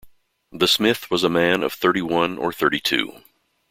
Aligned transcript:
The 0.51 0.67
smith 0.67 1.11
was 1.11 1.23
a 1.23 1.29
man 1.29 1.61
of 1.61 1.73
thirty-one 1.73 2.39
or 2.39 2.51
thirty-two. 2.51 3.21